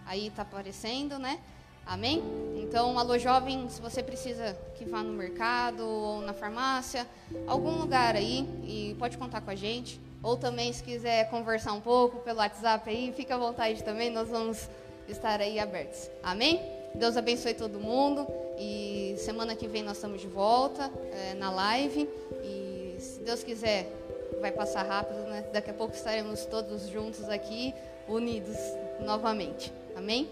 [0.06, 1.40] Aí está aparecendo, né?
[1.88, 2.22] Amém?
[2.58, 7.08] Então, alô jovem, se você precisa que vá no mercado ou na farmácia,
[7.48, 10.00] algum lugar aí, e pode contar com a gente.
[10.22, 14.28] Ou também, se quiser conversar um pouco pelo WhatsApp aí, fica à vontade também, nós
[14.28, 14.70] vamos
[15.08, 16.10] estar aí abertos.
[16.22, 16.62] Amém?
[16.94, 18.28] Deus abençoe todo mundo.
[18.60, 22.10] E semana que vem nós estamos de volta é, na live.
[22.44, 23.90] E se Deus quiser,
[24.42, 25.46] vai passar rápido, né?
[25.54, 27.74] Daqui a pouco estaremos todos juntos aqui,
[28.10, 28.58] unidos
[29.00, 29.72] novamente.
[29.96, 30.30] Amém?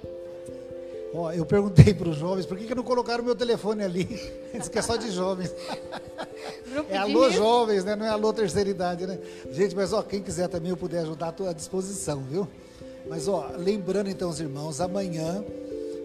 [1.18, 4.04] Ó, eu perguntei para os jovens por que, que não colocaram meu telefone ali.
[4.54, 5.56] Diz que é só de jovens.
[6.90, 7.96] é alô jovens, né?
[7.96, 9.18] Não é alô terceira idade, né?
[9.50, 12.46] Gente, mas ó, quem quiser também eu puder ajudar, estou à disposição, viu?
[13.08, 15.42] Mas ó, lembrando então os irmãos, amanhã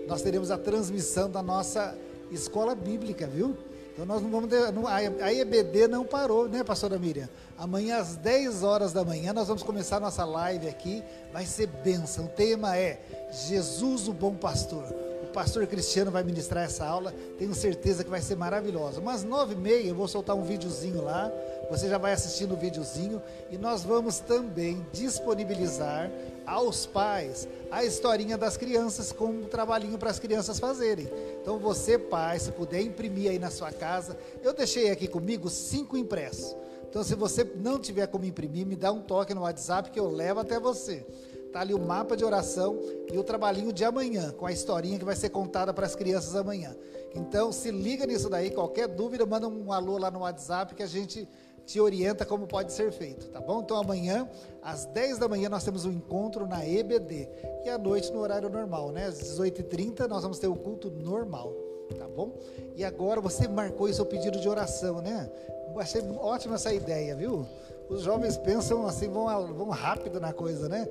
[0.07, 1.97] nós teremos a transmissão da nossa
[2.31, 3.57] escola bíblica, viu?
[4.01, 4.51] Então nós não vamos.
[4.73, 7.29] Não, a EBD não parou, né, pastora Miriam?
[7.59, 11.03] Amanhã às 10 horas da manhã nós vamos começar nossa live aqui.
[11.31, 12.25] Vai ser bênção.
[12.25, 12.99] O tema é
[13.31, 14.85] Jesus, o bom pastor.
[15.23, 17.13] O pastor Cristiano vai ministrar essa aula.
[17.39, 19.03] Tenho certeza que vai ser maravilhosa.
[19.03, 21.31] Mas nove e meia eu vou soltar um videozinho lá.
[21.71, 26.11] Você já vai assistindo o videozinho e nós vamos também disponibilizar
[26.51, 31.09] aos pais a historinha das crianças com um trabalhinho para as crianças fazerem.
[31.41, 35.97] Então você, pai, se puder imprimir aí na sua casa, eu deixei aqui comigo cinco
[35.97, 36.57] impressos.
[36.89, 40.11] Então se você não tiver como imprimir, me dá um toque no WhatsApp que eu
[40.11, 41.07] levo até você.
[41.53, 42.81] Tá ali o mapa de oração
[43.13, 46.35] e o trabalhinho de amanhã, com a historinha que vai ser contada para as crianças
[46.35, 46.77] amanhã.
[47.15, 50.87] Então se liga nisso daí, qualquer dúvida, manda um alô lá no WhatsApp que a
[50.87, 51.29] gente
[51.71, 53.61] te orienta como pode ser feito, tá bom?
[53.61, 54.29] Então amanhã,
[54.61, 57.29] às 10 da manhã, nós temos um encontro na EBD.
[57.65, 59.07] E à noite no horário normal, né?
[59.07, 61.55] Às 18h30 nós vamos ter o culto normal,
[61.97, 62.37] tá bom?
[62.75, 65.31] E agora você marcou o seu pedido de oração, né?
[65.77, 67.47] Achei ótima essa ideia, viu?
[67.89, 70.89] Os jovens pensam assim, vão, vão rápido na coisa, né?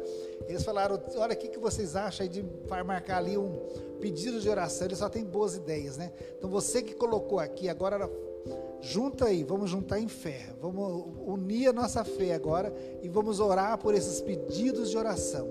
[0.47, 2.45] Eles falaram, olha, o que, que vocês acham de
[2.85, 3.51] marcar ali um
[3.99, 4.87] pedido de oração?
[4.87, 6.13] Eles só têm boas ideias, né?
[6.37, 8.09] Então você que colocou aqui, agora
[8.81, 10.53] Junta aí, vamos juntar em fé.
[10.61, 15.47] Vamos unir a nossa fé agora e vamos orar por esses pedidos de oração.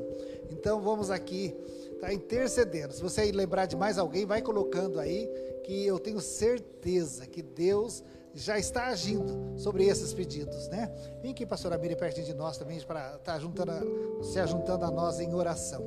[0.51, 1.55] Então vamos aqui,
[2.01, 2.95] tá intercedendo.
[2.95, 5.29] Se você lembrar de mais alguém, vai colocando aí
[5.65, 8.03] que eu tenho certeza que Deus
[8.35, 10.91] já está agindo sobre esses pedidos, né?
[11.21, 14.85] Vem aqui, pastora Miriam, perto de nós também, para estar tá juntando a, se ajuntando
[14.85, 15.85] a nós em oração.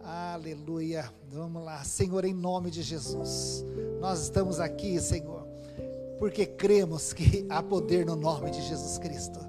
[0.00, 1.10] Aleluia.
[1.30, 3.64] Vamos lá, Senhor, em nome de Jesus.
[4.00, 5.41] Nós estamos aqui, Senhor
[6.22, 9.40] porque cremos que há poder no nome de Jesus Cristo.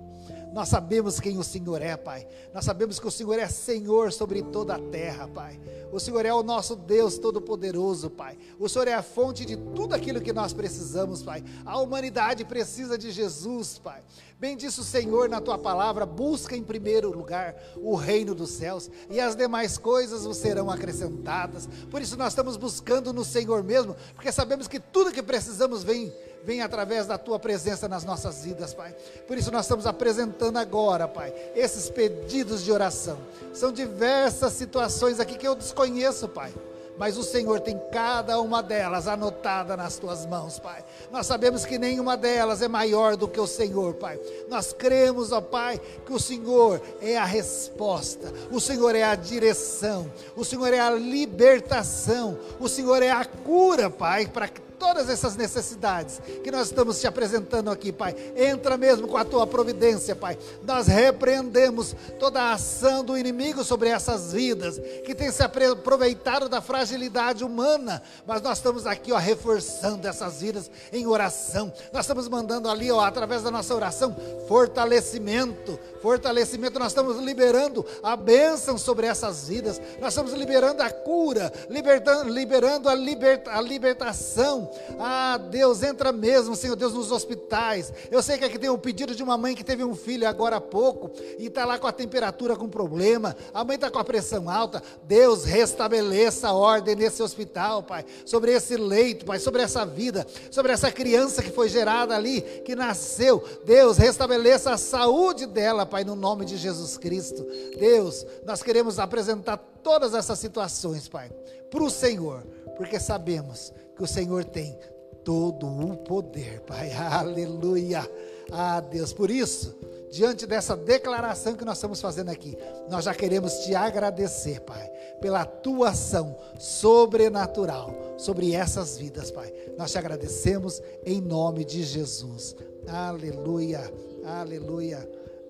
[0.51, 2.27] Nós sabemos quem o Senhor é, Pai.
[2.51, 5.61] Nós sabemos que o Senhor é Senhor sobre toda a terra, Pai.
[5.91, 8.39] O Senhor é o nosso Deus Todo-Poderoso, Pai.
[8.57, 11.43] O Senhor é a fonte de tudo aquilo que nós precisamos, Pai.
[11.63, 14.01] A humanidade precisa de Jesus, Pai.
[14.43, 19.17] Bendice o Senhor na tua palavra, busca em primeiro lugar o reino dos céus e
[19.17, 21.65] as demais coisas vos serão acrescentadas.
[21.89, 26.13] Por isso nós estamos buscando no Senhor mesmo, porque sabemos que tudo que precisamos vem
[26.43, 28.93] vem através da tua presença nas nossas vidas, Pai.
[29.25, 33.17] Por isso nós estamos apresentando agora, Pai, esses pedidos de oração.
[33.53, 36.51] São diversas situações aqui que eu desconheço, Pai
[36.97, 40.83] mas o Senhor tem cada uma delas anotada nas tuas mãos, Pai.
[41.11, 44.19] Nós sabemos que nenhuma delas é maior do que o Senhor, Pai.
[44.47, 50.11] Nós cremos, ó Pai, que o Senhor é a resposta, o Senhor é a direção,
[50.35, 54.49] o Senhor é a libertação, o Senhor é a cura, Pai, para
[54.83, 58.13] todas essas necessidades que nós estamos te apresentando aqui, Pai.
[58.35, 60.37] Entra mesmo com a tua providência, Pai.
[60.61, 66.59] Nós repreendemos toda a ação do inimigo sobre essas vidas, que tem se aproveitado da
[66.59, 71.71] fragilidade humana, mas nós estamos aqui, ó, reforçando essas vidas em oração.
[71.93, 74.13] Nós estamos mandando ali, ó, através da nossa oração,
[74.49, 76.77] fortalecimento, fortalecimento.
[76.77, 79.79] Nós estamos liberando a bênção sobre essas vidas.
[80.01, 86.55] Nós estamos liberando a cura, libertando, liberando a, liberta, a libertação ah, Deus, entra mesmo,
[86.55, 87.91] Senhor Deus, nos hospitais.
[88.11, 90.57] Eu sei que aqui tem um pedido de uma mãe que teve um filho agora
[90.57, 93.35] há pouco e está lá com a temperatura com problema.
[93.53, 94.81] A mãe está com a pressão alta.
[95.03, 98.05] Deus, restabeleça a ordem nesse hospital, Pai.
[98.25, 99.39] Sobre esse leito, Pai.
[99.39, 100.25] Sobre essa vida.
[100.51, 103.43] Sobre essa criança que foi gerada ali, que nasceu.
[103.65, 107.45] Deus, restabeleça a saúde dela, Pai, no nome de Jesus Cristo.
[107.77, 111.29] Deus, nós queremos apresentar todas essas situações, Pai,
[111.69, 112.43] para o Senhor,
[112.77, 114.77] porque sabemos que o Senhor tem
[115.23, 116.91] todo o poder, Pai.
[116.93, 118.09] Aleluia.
[118.51, 119.75] Ah, Deus, por isso,
[120.11, 122.57] diante dessa declaração que nós estamos fazendo aqui,
[122.89, 124.87] nós já queremos te agradecer, Pai,
[125.21, 129.53] pela tua ação sobrenatural sobre essas vidas, Pai.
[129.77, 132.55] Nós te agradecemos em nome de Jesus.
[132.87, 133.91] Aleluia.
[134.25, 135.09] Aleluia.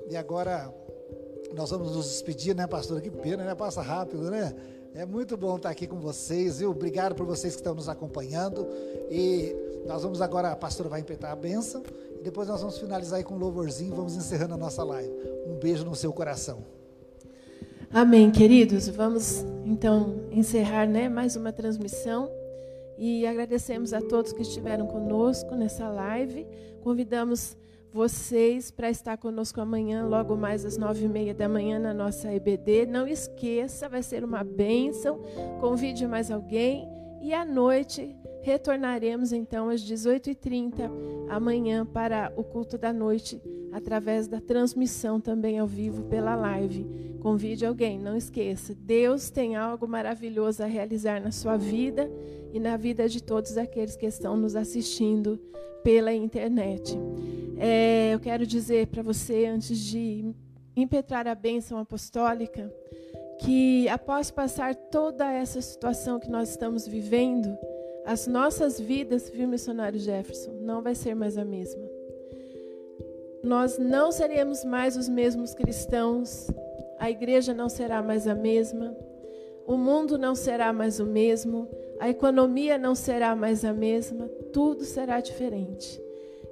[0.10, 0.74] E agora
[1.54, 3.02] nós vamos nos despedir, né, pastor?
[3.02, 3.56] Que pena, né?
[3.56, 4.56] Passa rápido, né?
[4.96, 6.70] É muito bom estar aqui com vocês, viu?
[6.70, 8.68] Obrigado por vocês que estão nos acompanhando.
[9.10, 9.56] E
[9.88, 11.82] nós vamos agora, a pastora vai impetrar a bênção.
[12.20, 13.96] E depois nós vamos finalizar aí com um louvorzinho.
[13.96, 15.12] Vamos encerrando a nossa live.
[15.48, 16.64] Um beijo no seu coração.
[17.92, 18.88] Amém, queridos.
[18.88, 22.30] Vamos então encerrar né, mais uma transmissão.
[22.96, 26.46] E agradecemos a todos que estiveram conosco nessa live.
[26.84, 27.58] Convidamos
[27.94, 32.34] vocês para estar conosco amanhã, logo mais às nove e meia da manhã na nossa
[32.34, 32.88] EBD.
[32.88, 35.22] Não esqueça, vai ser uma bênção.
[35.62, 36.90] Convide mais alguém
[37.22, 40.90] e à noite retornaremos então às 18h30
[41.30, 43.40] amanhã para o culto da noite,
[43.72, 46.86] através da transmissão também ao vivo pela live.
[47.22, 48.76] Convide alguém, não esqueça.
[48.76, 52.12] Deus tem algo maravilhoso a realizar na sua vida
[52.52, 55.40] e na vida de todos aqueles que estão nos assistindo
[55.84, 56.98] pela internet.
[57.58, 60.34] É, eu quero dizer para você, antes de
[60.76, 62.74] impetrar a bênção apostólica,
[63.40, 67.56] que após passar toda essa situação que nós estamos vivendo,
[68.06, 71.84] as nossas vidas, viu, missionário Jefferson, não vai ser mais a mesma.
[73.44, 76.48] Nós não seremos mais os mesmos cristãos,
[76.98, 78.96] a igreja não será mais a mesma,
[79.66, 81.68] o mundo não será mais o mesmo,
[82.00, 86.02] a economia não será mais a mesma, tudo será diferente.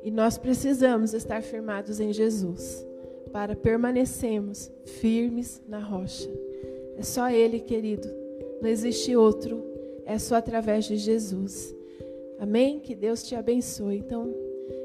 [0.03, 2.85] E nós precisamos estar firmados em Jesus
[3.31, 6.29] para permanecermos firmes na rocha.
[6.97, 8.07] É só Ele, querido.
[8.61, 9.63] Não existe outro.
[10.05, 11.73] É só através de Jesus.
[12.39, 12.79] Amém?
[12.79, 13.97] Que Deus te abençoe.
[13.97, 14.33] Então,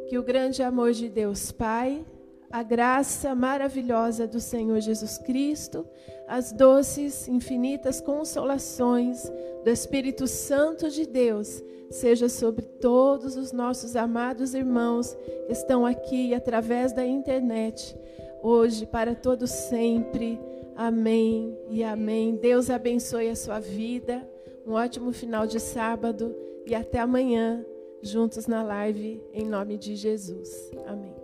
[0.09, 2.05] que o grande amor de Deus Pai,
[2.51, 5.87] a graça maravilhosa do Senhor Jesus Cristo,
[6.27, 9.31] as doces, infinitas consolações
[9.65, 15.17] do Espírito Santo de Deus seja sobre todos os nossos amados irmãos
[15.47, 17.97] que estão aqui através da internet,
[18.43, 20.39] hoje, para todos sempre.
[20.75, 22.37] Amém e amém.
[22.37, 24.29] Deus abençoe a sua vida.
[24.67, 26.35] Um ótimo final de sábado
[26.67, 27.65] e até amanhã,
[28.03, 30.71] juntos na live, em nome de Jesus.
[30.87, 31.16] Amém.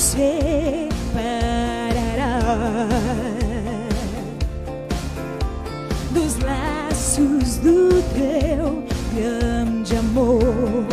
[0.00, 0.88] Separará
[6.10, 8.82] dos laços do teu
[9.14, 10.86] grande amor.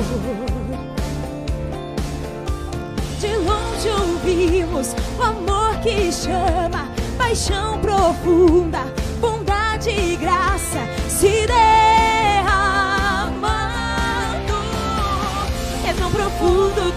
[3.20, 8.86] De longe ouvimos o amor que chama, paixão profunda,
[9.22, 11.58] bondade e graça se derramando.
[16.12, 16.97] profundo, tão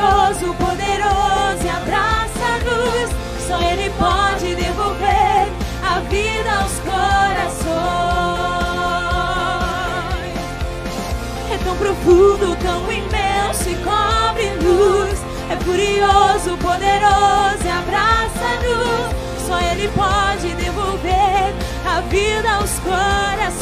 [0.00, 3.10] Furioso, poderoso e abraça-nos.
[3.46, 5.48] Só Ele pode devolver
[5.84, 7.70] a vida aos corações.
[11.52, 15.20] É tão profundo, tão imenso e cobre-nos.
[15.50, 19.46] É furioso, poderoso e abraça-nos.
[19.46, 21.54] Só Ele pode devolver
[21.86, 23.59] a vida aos corações.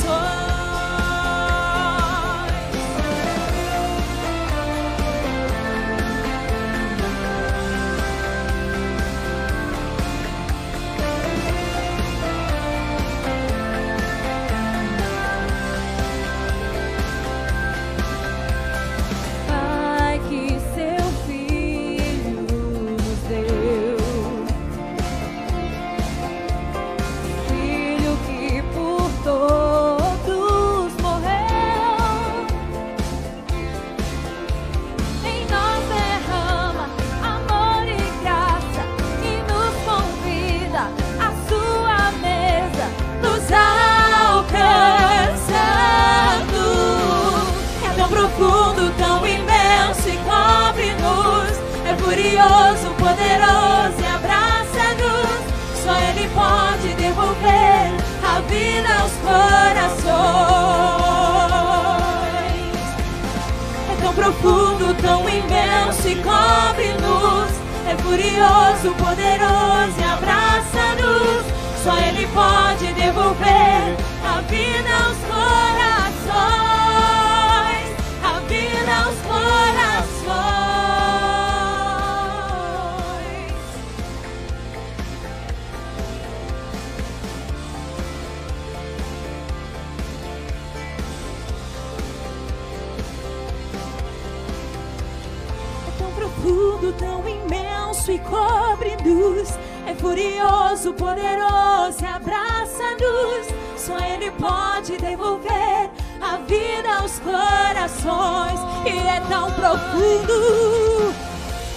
[104.78, 108.60] Pode devolver a vida aos corações.
[108.86, 111.12] E é tão profundo,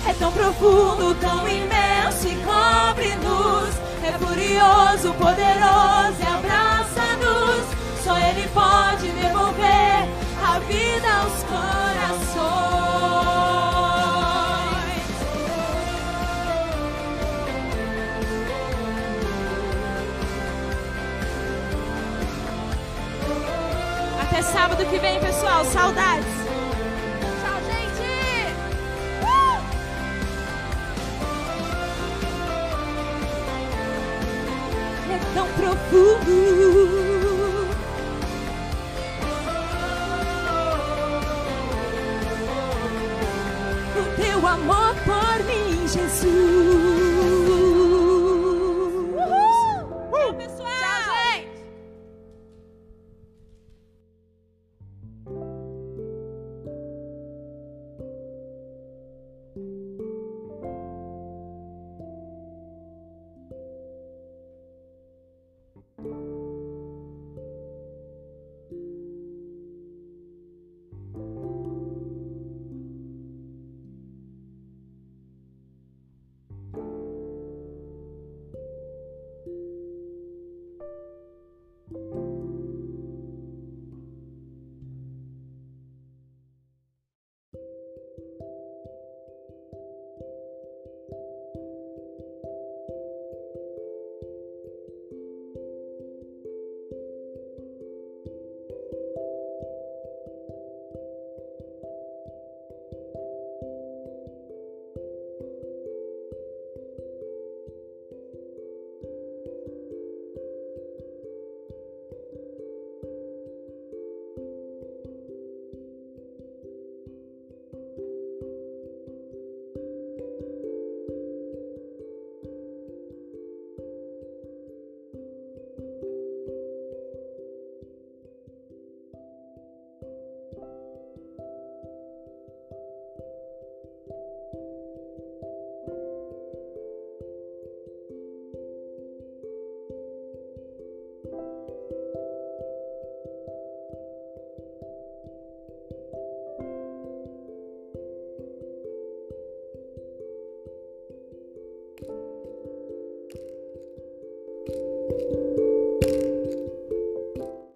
[0.07, 3.75] é tão profundo, tão imenso e cobre-nos.
[4.03, 7.65] É furioso, poderoso e abraça-nos.
[8.03, 10.07] Só Ele pode devolver
[10.45, 12.80] a vida aos corações.
[24.31, 25.65] Até sábado que vem, pessoal.
[25.65, 26.25] Saudades.
[29.21, 29.61] Uh!
[35.11, 36.31] É tão profundo.
[43.97, 47.00] O teu amor por mim, Jesus.